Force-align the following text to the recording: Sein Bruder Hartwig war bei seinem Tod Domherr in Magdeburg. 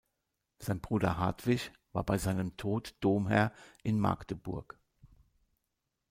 Sein 0.57 0.81
Bruder 0.81 1.17
Hartwig 1.19 1.71
war 1.91 2.03
bei 2.03 2.17
seinem 2.17 2.57
Tod 2.57 2.95
Domherr 3.01 3.51
in 3.83 3.99
Magdeburg. 3.99 4.79